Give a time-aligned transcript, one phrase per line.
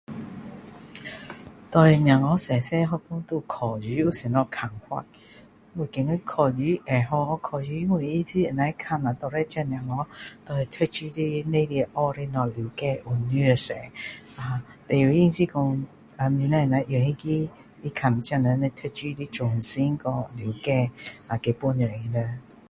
[1.69, 5.05] 对小孩小小学校有考试有什么看法
[5.75, 6.55] 我觉得考试
[6.87, 10.07] 会好考试因为它看下到底这小孩
[10.45, 13.75] 对读书的里面学的东西了解有多少
[14.87, 17.49] 最主要是说你只能用那个
[17.83, 20.89] 里看这人读书的专心和了解
[21.27, 22.39] 呃再帮助他们